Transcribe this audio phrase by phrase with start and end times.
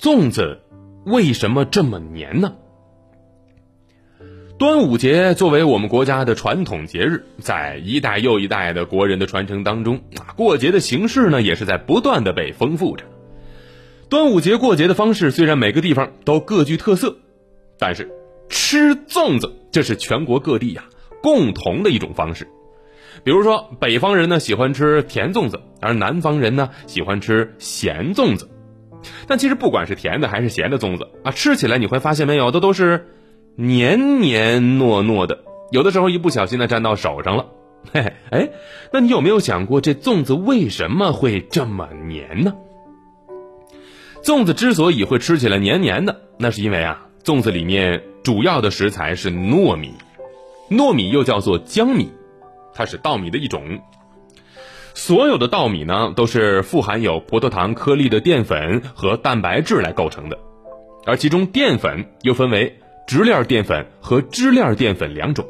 [0.00, 0.60] 粽子
[1.04, 2.54] 为什么这么黏呢？
[4.56, 13.06] 端午节作为我们国家的传统节日，在一代又一代的国人的传承当中啊，过节的形式呢也是在不断的被丰富着。
[14.08, 17.16] 端午节过节的方式虽然每个地方都各具特色，
[17.76, 18.08] 但是
[18.48, 20.84] 吃粽子这是全国各地呀
[21.20, 22.46] 共同的一种方式。
[23.24, 28.48] 比如说，北方人呢喜欢吃甜粽子，而南方人呢喜欢吃咸粽子。
[29.28, 33.14] 但其实不管是甜的还是咸的粽子啊，吃起来你会发现没有，的都是。
[33.60, 35.40] 黏黏糯糯的，
[35.72, 37.46] 有的时候一不小心呢沾到手上了，
[37.92, 38.50] 嘿嘿，哎，
[38.92, 42.54] 那你有没有想过这粽子为什么会这么黏呢？
[44.22, 49.92] 粽子之所以会吃起来黏黏的，那是因为啊，粽子里面主要的食材是糯米，
[50.70, 52.12] 糯米又叫做江米，
[52.72, 53.80] 它是稻米的一种。
[54.94, 60.38] 所有的稻米呢，都是富含有葡萄糖颗粒的淀粉和蛋白质来构成的，
[61.06, 62.78] 而其中淀粉又分为。
[63.06, 65.46] 直链淀粉和支链淀粉两种，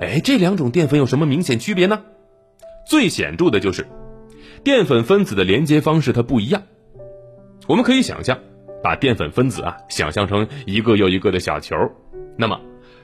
[0.00, 2.04] 哎，这两种淀粉有什么明显区别呢？
[2.86, 3.84] 最显著的就是，
[4.62, 6.62] 淀粉分子的连接方式它不一样。
[7.66, 8.38] 我们可以想象，
[8.80, 11.74] 把淀粉分子啊想象成一个又一个的小球，
[12.36, 12.60] 那么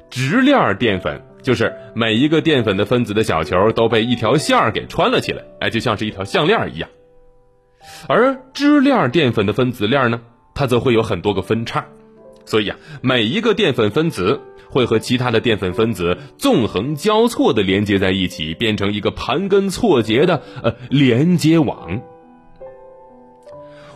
[0.09, 6.91] 直链淀粉就是每一个淀粉的分子的小球都被一条线儿给穿了起来，哎，就像是一条项链一样。
[8.09, 10.21] 而支链淀粉的分子链呢，
[10.57, 11.87] 它则会有很多个分叉。
[12.45, 22.03] 所以啊，每一个淀粉分子会和其他的淀粉分子纵横交错的连接在一起，变成一个盘根错节的呃连接网。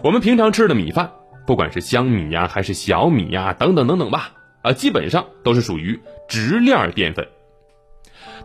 [0.05, 1.11] 我们平常吃的米饭，
[1.49, 7.27] 不管是香米呀，还是小米呀，等等等等吧，啊，基本上都是属于直链淀粉。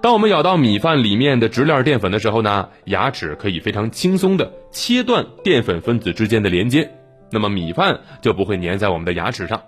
[0.02, 6.92] 当我们咬到米饭里面的直链淀粉的时候呢，牙齿可以非常轻松的切断淀粉分子之间的连接，
[7.32, 9.62] 那么米饭就不会粘在我们的牙齿上。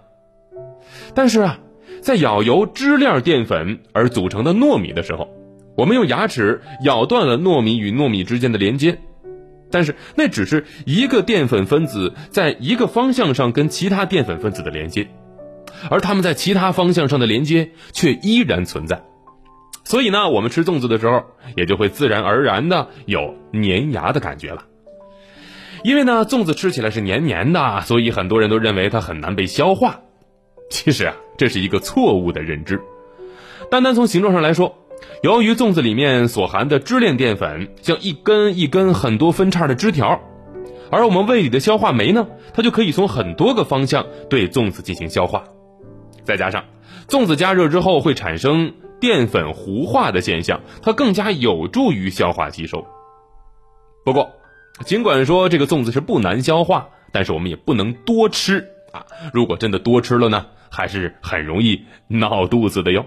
[1.16, 1.59] 但是啊，
[2.02, 5.28] 在咬由支链淀粉而组成的糯米的时候，
[5.75, 9.00] 我们用牙齿咬断了糯米与糯米之间的连接，
[9.72, 15.07] 但是那只是一个淀粉分子在一个方向上跟其他淀粉分子的连接，
[15.90, 19.02] 而它们在其他方向上的连接却依然存在。
[19.88, 21.24] 所以呢，我们吃粽子的时候
[21.56, 24.66] 也就会自然而然的有粘牙的感觉了。
[25.81, 30.02] 因为呢，粽子吃起来是黏黏的，所以很多人都认为它很难被消化。
[30.70, 32.81] 其实啊，这是一个错误的认知。
[33.72, 34.76] 单单从形状上来说，
[35.24, 40.20] 由于粽子里面所含的支链淀粉像一根一根很多分叉的枝条，
[40.92, 45.46] 而我们胃里的消化酶呢，它就可以从很多个方向对粽子进行消化。
[46.26, 46.66] 再加上
[47.08, 52.85] 粽子加热之后会产生淀粉糊化的现象，它更加有助于消化吸收。
[54.03, 54.31] 不过，
[54.85, 59.06] 尽管说这个粽子是不难消化，但是我们也不能多吃啊！
[59.34, 60.46] 如果真的多吃了呢？
[60.69, 63.06] 还是很容易闹肚子的哟。